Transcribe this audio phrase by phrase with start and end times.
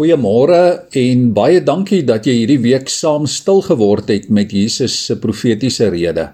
[0.00, 5.18] Goeiemôre en baie dankie dat jy hierdie week saam stil geword het met Jesus se
[5.20, 6.24] profetiese rede.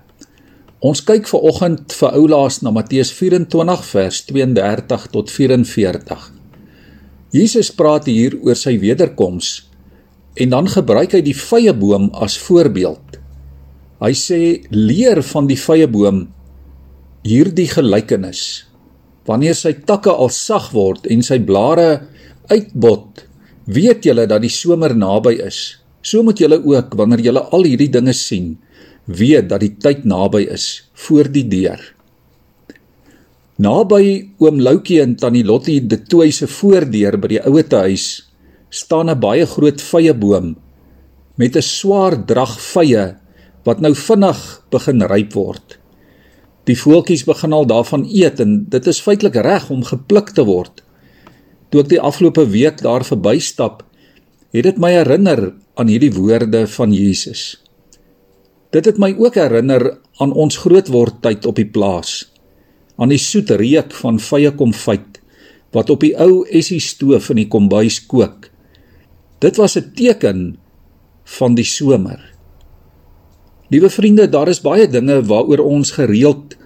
[0.86, 6.30] Ons kyk ver oggend vir oulaas na Matteus 24 vers 32 tot 44.
[7.34, 9.50] Jesus praat hier oor sy wederkoms
[10.38, 13.18] en dan gebruik hy die vrye boom as voorbeeld.
[13.98, 16.28] Hy sê leer van die vrye boom
[17.26, 18.46] hierdie gelykenis.
[19.26, 22.04] Wanneer sy takke al sag word en sy blare
[22.46, 23.26] uitbot,
[23.66, 25.80] Weet julle dat die somer naby is?
[26.06, 28.54] So moet julle ook wanneer julle al hierdie dinge sien,
[29.10, 31.80] weet dat die tyd naby is voor die deur.
[33.58, 38.06] Naby oom Loukie en tannie Lottie de Tooi se voordeur by die ouete huis
[38.70, 40.54] staan 'n baie groot vye boom
[41.36, 43.16] met 'n swaar drag vye
[43.64, 45.78] wat nou vinnig begin ryp word.
[46.64, 50.85] Die voeltjies begin al daarvan eet en dit is feitelik reg om gepluk te word.
[51.76, 53.82] Toe ek die afgelope week daar verbystap,
[54.56, 57.58] het dit my herinner aan hierdie woorde van Jesus.
[58.72, 59.84] Dit het my ook herinner
[60.16, 62.30] aan ons grootword tyd op die plaas,
[62.96, 65.18] aan die soet reuk van vye konfyt
[65.76, 68.48] wat op die ou essie stoof in die kombuis kook.
[69.44, 70.56] Dit was 'n teken
[71.36, 72.24] van die somer.
[73.68, 76.56] Liewe vriende, daar is baie dinge waaroor ons gereeld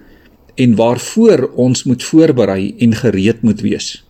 [0.55, 4.05] en waarvoor ons moet voorberei en gereed moet wees.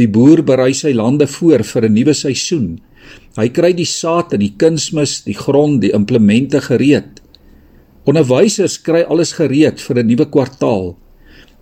[0.00, 2.80] Die boer berei sy lande voor vir 'n nuwe seisoen.
[3.36, 7.20] Hy kry die saad en die kunsmis, die grond, die implemente gereed.
[8.04, 10.96] Onderwysers kry alles gereed vir 'n nuwe kwartaal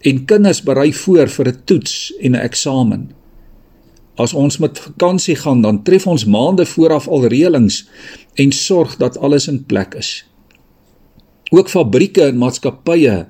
[0.01, 3.13] en kinders berei voor vir 'n toets en 'n eksamen.
[4.17, 7.89] As ons met vakansie gaan, dan tref ons maande vooraf al reëlings
[8.35, 10.25] en sorg dat alles in plek is.
[11.51, 13.27] Ook fabrieke en maatskappye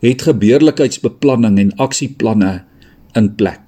[0.00, 2.64] het gebeurlikheidsbeplanning en aksieplanne
[3.14, 3.65] in plek.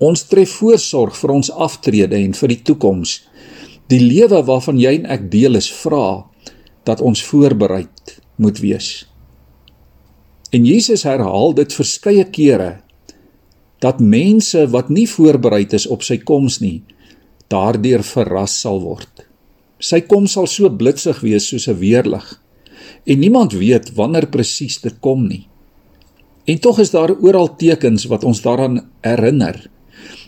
[0.00, 3.18] Ons tref voorsorg vir ons aftrede en vir die toekoms.
[3.92, 6.22] Die lewe waarvan jy en ek deel is vra
[6.88, 8.88] dat ons voorbereid moet wees.
[10.56, 12.78] En Jesus herhaal dit verskeie kere
[13.84, 16.80] dat mense wat nie voorbereid is op sy koms nie,
[17.52, 19.26] daardeur verras sal word.
[19.80, 22.26] Sy koms sal so blitsig wees soos 'n weerlig
[23.06, 25.46] en niemand weet wanneer presies dit kom nie.
[26.46, 29.70] En tog is daar oral tekens wat ons daaraan herinner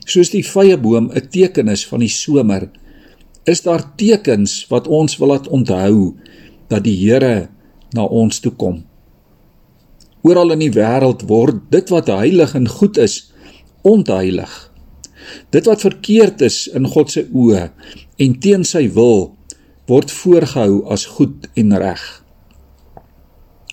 [0.06, 2.70] soos die vrye boom 'n teken is van die somer,
[3.44, 6.14] is daar tekens wat ons wil laat onthou
[6.68, 7.48] dat die Here
[7.92, 8.84] na ons toe kom.
[10.22, 13.32] Oral in die wêreld word dit wat heilig en goed is,
[13.82, 14.70] ontheilig.
[15.50, 17.70] Dit wat verkeerd is in God se oë
[18.22, 19.32] en teen sy wil
[19.90, 22.02] word voorgehou as goed en reg.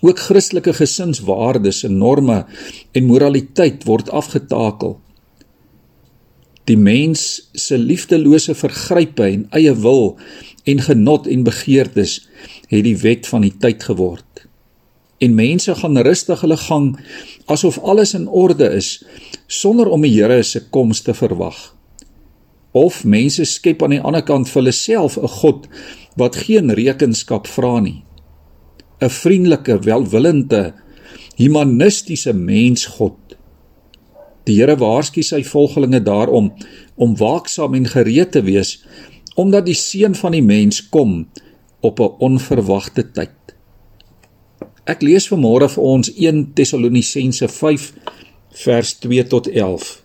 [0.01, 2.45] Ook Christelike gesinswaardes en norme
[2.95, 4.97] en moraliteit word afgetakel.
[6.69, 10.19] Die mens se liefdelose vergrype en eie wil
[10.69, 12.19] en genot en begeertes
[12.69, 14.43] het die wet van die tyd geword.
[15.19, 16.91] En mense gaan rustig hulle gang
[17.49, 18.91] asof alles in orde is
[19.47, 21.57] sonder om die Here se koms te verwag.
[22.71, 25.65] Of mense skep aan die ander kant vir hulle self 'n god
[26.21, 28.03] wat geen rekenskap vra nie.
[29.01, 30.73] 'n Vriendelike, welwillende,
[31.35, 33.28] humanistiese mensgod
[34.49, 36.49] Die Here waarsku sy volgelinge daarom
[36.97, 38.79] om waaksaam en gereed te wees
[39.39, 41.29] omdat die seun van die mens kom
[41.85, 43.37] op 'n onverwagte tyd.
[44.83, 47.93] Ek lees vanmôre vir ons 1 Tessalonisense 5
[48.65, 50.03] vers 2 tot 11.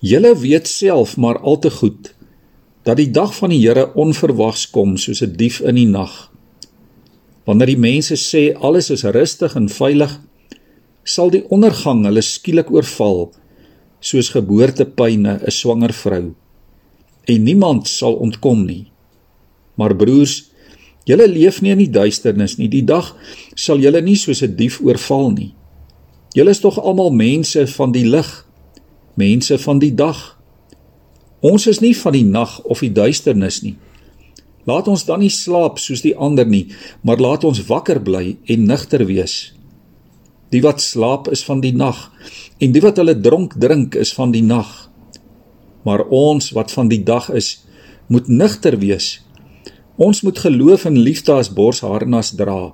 [0.00, 2.14] Julle weet self maar al te goed
[2.82, 6.32] dat die dag van die Here onverwags kom soos 'n dief in die nag.
[7.44, 10.20] Wanneer die mense sê alles is rustig en veilig,
[11.06, 13.30] sal die ondergang hulle skielik oorval
[14.02, 16.34] soos geboortepyne 'n swanger vrou.
[17.24, 18.90] En niemand sal ontkom nie.
[19.74, 20.50] Maar broers
[21.04, 22.68] julle leef nie in die duisternis nie.
[22.68, 23.16] Die dag
[23.54, 25.54] sal julle nie soos 'n dief oorval nie.
[26.34, 28.46] Julle is tog almal mense van die lig
[29.14, 30.38] mense van die dag.
[31.40, 33.76] Ons is nie van die nag of die duisternis nie.
[34.64, 36.66] Laat ons dan nie slaap soos die ander nie
[37.02, 39.55] maar laat ons wakker bly en nigter wees
[40.56, 42.06] Die wat slaap is van die nag
[42.64, 44.88] en die wat hulle dronk drink is van die nag.
[45.84, 47.58] Maar ons wat van die dag is,
[48.08, 49.18] moet nigter wees.
[50.00, 52.72] Ons moet geloof en liefde as borsharnas dra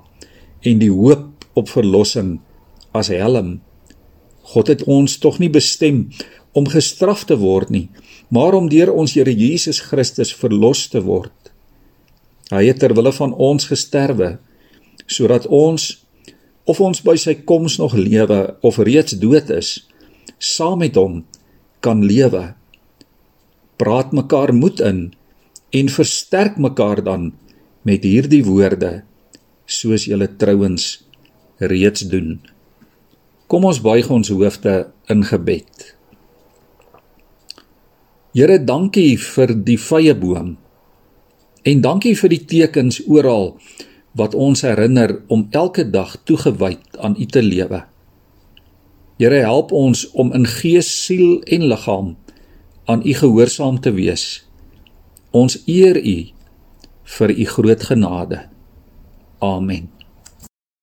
[0.63, 2.37] en die hoop op verlossing
[2.95, 3.57] as helm.
[4.53, 6.05] God het ons tog nie bestem
[6.55, 7.89] om gestraf te word nie,
[8.31, 11.33] maar om deur ons Here Jesus Christus verlos te word.
[12.53, 14.37] Hy het ter wille van ons gesterwe
[15.03, 16.02] sodat ons
[16.69, 19.83] of ons by sy koms nog lewe of reeds dood is,
[20.39, 21.23] saam met hom
[21.83, 22.53] kan lewe
[23.83, 24.99] praat mekaar moed in
[25.73, 27.31] en versterk mekaar dan
[27.83, 29.01] met hierdie woorde
[29.65, 31.03] soos julle trouens
[31.59, 32.37] reeds doen.
[33.47, 34.75] Kom ons buig ons hoofde
[35.11, 35.89] in gebed.
[38.33, 40.55] Here, dankie vir die vrye boom.
[41.63, 43.53] En dankie vir die tekens oral
[44.13, 47.83] wat ons herinner om elke dag toegewy aan U te lewe.
[49.17, 52.15] Here, help ons om in gees, siel en liggaam
[52.85, 54.43] aan U gehoorsaam te wees.
[55.31, 56.17] Ons eer U
[57.17, 58.45] vir U groot genade.
[59.39, 59.92] Amen.